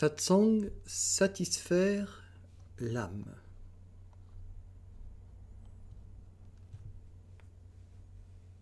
[0.00, 2.22] Satsang, satisfaire
[2.78, 3.34] l'âme.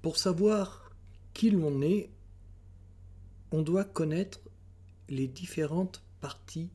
[0.00, 0.90] Pour savoir
[1.34, 2.08] qui l'on est,
[3.50, 4.40] on doit connaître
[5.10, 6.70] les différentes parties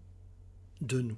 [0.82, 1.18] de nous.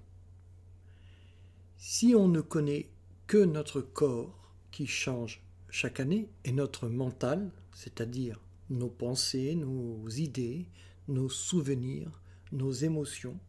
[1.76, 2.88] Si on ne connaît
[3.28, 8.40] que notre corps qui change chaque année et notre mental, c'est-à-dire
[8.70, 10.66] nos pensées, nos idées,
[11.10, 12.23] nos souvenirs,
[12.54, 13.40] nos émotions,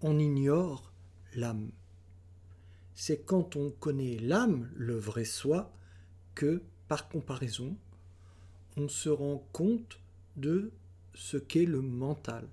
[0.00, 0.92] on ignore
[1.34, 1.70] l'âme.
[2.94, 5.72] C'est quand on connaît l'âme, le vrai soi,
[6.34, 7.76] que, par comparaison,
[8.76, 10.00] on se rend compte
[10.36, 10.72] de
[11.14, 12.48] ce qu'est le mental.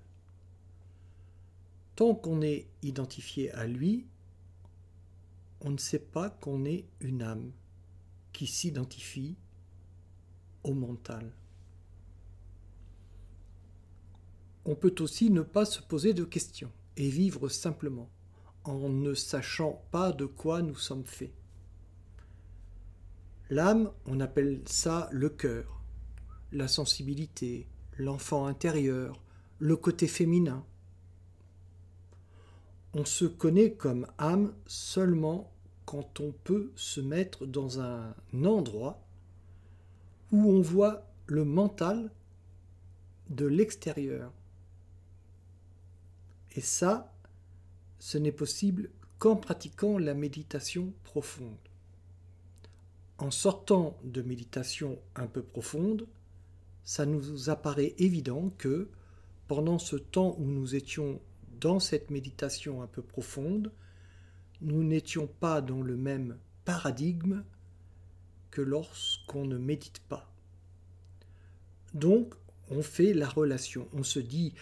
[1.96, 4.06] Tant qu'on est identifié à lui,
[5.62, 7.52] on ne sait pas qu'on est une âme
[8.32, 9.36] qui s'identifie
[10.62, 11.32] au mental.
[14.64, 18.10] On peut aussi ne pas se poser de questions et vivre simplement,
[18.64, 21.32] en ne sachant pas de quoi nous sommes faits.
[23.48, 25.82] L'âme, on appelle ça le cœur,
[26.52, 27.66] la sensibilité,
[27.96, 29.20] l'enfant intérieur,
[29.58, 30.64] le côté féminin.
[32.94, 35.52] On se connaît comme âme seulement
[35.84, 39.02] quand on peut se mettre dans un endroit
[40.32, 42.12] où on voit le mental
[43.30, 44.32] de l'extérieur.
[46.52, 47.12] Et ça,
[47.98, 51.56] ce n'est possible qu'en pratiquant la méditation profonde.
[53.18, 56.08] En sortant de méditation un peu profonde,
[56.84, 58.88] ça nous apparaît évident que
[59.46, 61.20] pendant ce temps où nous étions
[61.60, 63.70] dans cette méditation un peu profonde,
[64.62, 67.44] nous n'étions pas dans le même paradigme
[68.50, 70.32] que lorsqu'on ne médite pas.
[71.94, 72.34] Donc,
[72.70, 74.54] on fait la relation, on se dit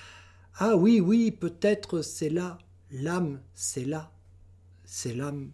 [0.61, 2.59] ah oui, oui, peut-être c'est là,
[2.91, 4.11] l'âme, c'est là,
[4.85, 5.53] c'est l'âme.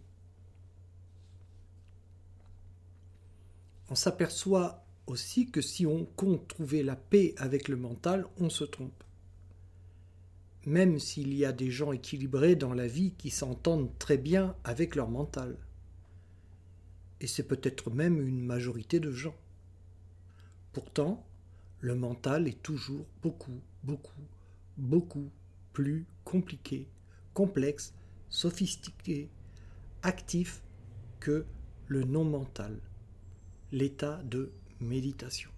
[3.91, 8.63] On s'aperçoit aussi que si on compte trouver la paix avec le mental, on se
[8.63, 9.03] trompe.
[10.65, 14.95] Même s'il y a des gens équilibrés dans la vie qui s'entendent très bien avec
[14.95, 15.55] leur mental.
[17.21, 19.35] Et c'est peut-être même une majorité de gens.
[20.73, 21.23] Pourtant,
[21.79, 24.23] le mental est toujours beaucoup, beaucoup,
[24.77, 25.29] beaucoup
[25.73, 26.87] plus compliqué,
[27.33, 27.93] complexe,
[28.29, 29.29] sophistiqué,
[30.01, 30.61] actif
[31.19, 31.45] que
[31.87, 32.79] le non mental,
[33.71, 35.49] l'état de méditation.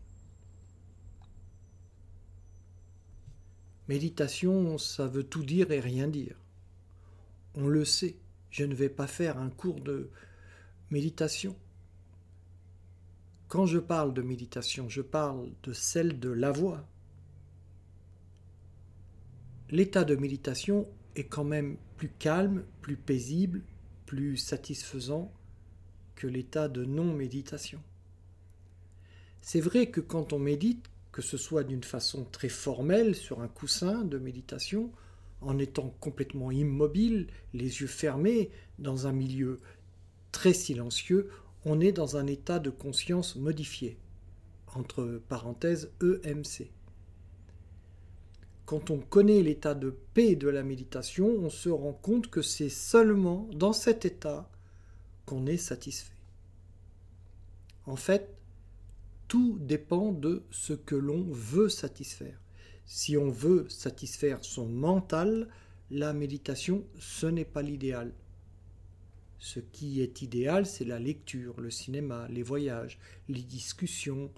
[3.87, 6.35] Méditation, ça veut tout dire et rien dire.
[7.55, 8.17] On le sait,
[8.49, 10.09] je ne vais pas faire un cours de
[10.91, 11.55] méditation.
[13.47, 16.85] Quand je parle de méditation, je parle de celle de la voix,
[19.69, 23.61] l'état de méditation est quand même plus calme, plus paisible,
[24.05, 25.31] plus satisfaisant
[26.15, 27.79] que l'état de non-méditation.
[29.41, 33.47] C'est vrai que quand on médite, que ce soit d'une façon très formelle sur un
[33.47, 34.91] coussin de méditation,
[35.41, 38.49] en étant complètement immobile, les yeux fermés,
[38.79, 39.59] dans un milieu
[40.31, 41.29] très silencieux,
[41.65, 43.97] on est dans un état de conscience modifié,
[44.75, 46.71] entre parenthèses EMC.
[48.67, 52.67] Quand on connaît l'état de paix de la méditation, on se rend compte que c'est
[52.67, 54.51] seulement dans cet état
[55.25, 56.17] qu'on est satisfait.
[57.85, 58.35] En fait,
[59.29, 62.41] tout dépend de ce que l'on veut satisfaire.
[62.85, 65.47] Si on veut satisfaire son mental,
[65.89, 68.13] la méditation, ce n'est pas l'idéal.
[69.39, 72.99] Ce qui est idéal, c'est la lecture, le cinéma, les voyages,
[73.29, 74.29] les discussions,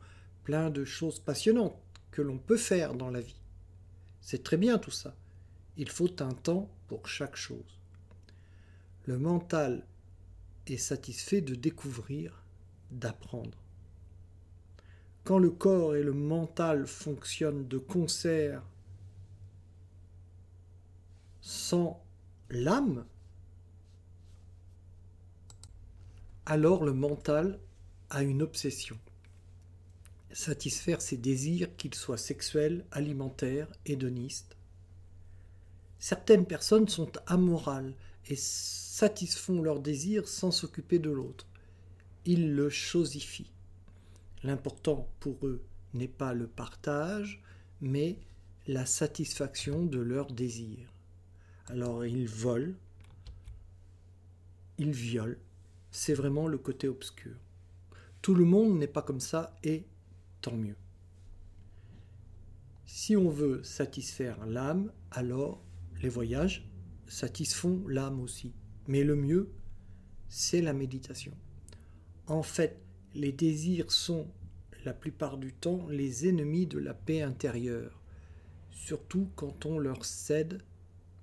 [0.43, 3.38] plein de choses passionnantes que l'on peut faire dans la vie.
[4.29, 5.15] C'est très bien tout ça.
[5.75, 7.79] Il faut un temps pour chaque chose.
[9.07, 9.83] Le mental
[10.67, 12.43] est satisfait de découvrir,
[12.91, 13.57] d'apprendre.
[15.23, 18.61] Quand le corps et le mental fonctionnent de concert
[21.41, 21.99] sans
[22.51, 23.07] l'âme,
[26.45, 27.59] alors le mental
[28.11, 28.99] a une obsession
[30.31, 34.55] satisfaire ses désirs, qu'ils soient sexuels, alimentaires, hédonistes.
[35.99, 37.93] Certaines personnes sont amorales
[38.27, 41.45] et satisfont leurs désirs sans s'occuper de l'autre.
[42.25, 43.51] Ils le chosifient.
[44.43, 45.61] L'important pour eux
[45.93, 47.41] n'est pas le partage,
[47.81, 48.17] mais
[48.67, 50.93] la satisfaction de leurs désirs.
[51.67, 52.73] Alors ils volent,
[54.77, 55.37] ils violent.
[55.91, 57.35] C'est vraiment le côté obscur.
[58.21, 59.85] Tout le monde n'est pas comme ça et
[60.41, 60.77] tant mieux.
[62.85, 65.63] Si on veut satisfaire l'âme, alors
[66.01, 66.67] les voyages
[67.07, 68.53] satisfont l'âme aussi.
[68.87, 69.51] Mais le mieux,
[70.27, 71.33] c'est la méditation.
[72.27, 72.81] En fait,
[73.15, 74.27] les désirs sont
[74.85, 78.01] la plupart du temps les ennemis de la paix intérieure,
[78.71, 80.63] surtout quand on leur cède,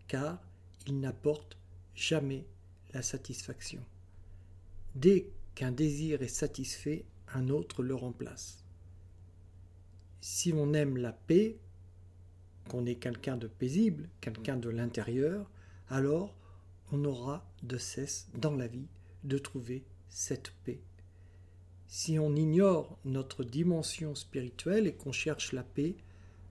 [0.08, 0.40] car
[0.86, 1.56] ils n'apportent
[1.94, 2.46] jamais
[2.92, 3.82] la satisfaction.
[4.94, 7.04] Dès qu'un désir est satisfait,
[7.34, 8.65] un autre le remplace.
[10.28, 11.56] Si on aime la paix,
[12.68, 15.48] qu'on est quelqu'un de paisible, quelqu'un de l'intérieur,
[15.88, 16.34] alors
[16.90, 18.88] on aura de cesse dans la vie
[19.22, 20.80] de trouver cette paix.
[21.86, 25.94] Si on ignore notre dimension spirituelle et qu'on cherche la paix,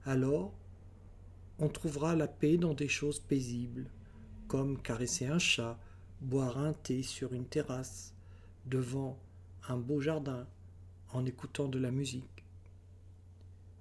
[0.06, 0.54] alors
[1.58, 3.90] on trouvera la paix dans des choses paisibles,
[4.48, 5.78] comme caresser un chat,
[6.22, 8.14] boire un thé sur une terrasse,
[8.64, 9.18] devant
[9.68, 10.48] un beau jardin,
[11.12, 12.45] en écoutant de la musique.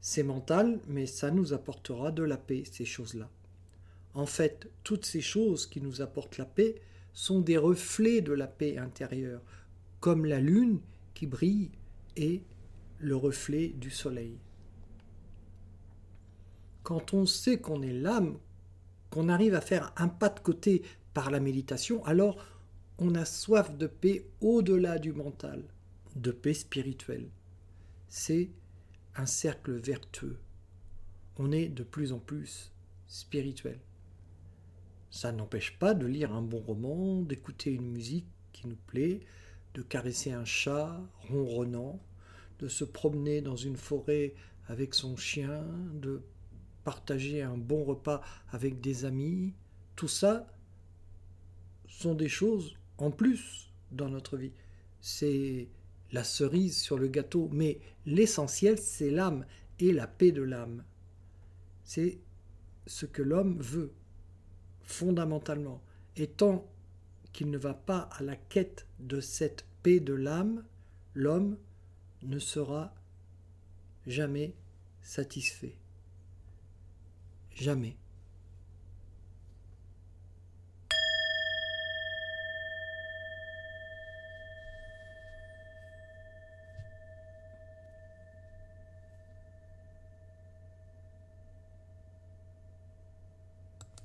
[0.07, 3.27] C'est mental, mais ça nous apportera de la paix, ces choses-là.
[4.13, 6.75] En fait, toutes ces choses qui nous apportent la paix
[7.11, 9.41] sont des reflets de la paix intérieure,
[10.01, 10.79] comme la lune
[11.15, 11.71] qui brille
[12.17, 12.43] est
[12.99, 14.37] le reflet du soleil.
[16.83, 18.37] Quand on sait qu'on est l'âme,
[19.09, 20.83] qu'on arrive à faire un pas de côté
[21.15, 22.45] par la méditation, alors
[22.99, 25.63] on a soif de paix au-delà du mental,
[26.15, 27.27] de paix spirituelle.
[28.07, 28.51] C'est
[29.15, 30.39] un cercle vertueux.
[31.37, 32.71] On est de plus en plus
[33.07, 33.79] spirituel.
[35.09, 39.21] Ça n'empêche pas de lire un bon roman, d'écouter une musique qui nous plaît,
[39.73, 41.99] de caresser un chat ronronnant,
[42.59, 44.33] de se promener dans une forêt
[44.67, 45.63] avec son chien,
[45.93, 46.21] de
[46.83, 48.21] partager un bon repas
[48.51, 49.53] avec des amis.
[49.95, 50.47] Tout ça
[51.87, 54.51] sont des choses en plus dans notre vie.
[55.01, 55.67] C'est
[56.15, 59.45] la cerise sur le gâteau, mais l'essentiel, c'est l'âme
[59.79, 60.85] et la paix de l'âme.
[61.83, 62.19] C'est
[62.87, 63.91] ce que l'homme veut,
[64.81, 65.81] fondamentalement.
[66.15, 66.65] Et tant
[67.33, 70.63] qu'il ne va pas à la quête de cette paix de l'âme,
[71.15, 71.57] l'homme
[72.23, 72.95] ne sera
[74.07, 74.55] jamais
[75.01, 75.75] satisfait.
[77.55, 77.97] Jamais.